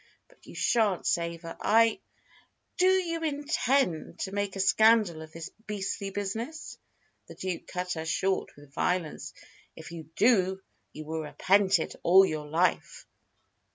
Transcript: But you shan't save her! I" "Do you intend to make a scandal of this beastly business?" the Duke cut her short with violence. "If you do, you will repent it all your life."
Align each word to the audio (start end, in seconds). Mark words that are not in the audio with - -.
But 0.29 0.47
you 0.47 0.55
shan't 0.55 1.05
save 1.05 1.43
her! 1.43 1.55
I" 1.61 1.99
"Do 2.79 2.87
you 2.87 3.21
intend 3.23 4.17
to 4.21 4.31
make 4.31 4.55
a 4.55 4.59
scandal 4.59 5.21
of 5.21 5.31
this 5.31 5.51
beastly 5.67 6.09
business?" 6.09 6.79
the 7.27 7.35
Duke 7.35 7.67
cut 7.67 7.93
her 7.93 8.05
short 8.07 8.55
with 8.55 8.73
violence. 8.73 9.31
"If 9.75 9.91
you 9.91 10.09
do, 10.15 10.59
you 10.91 11.05
will 11.05 11.21
repent 11.21 11.77
it 11.77 11.95
all 12.01 12.25
your 12.25 12.47
life." 12.47 13.05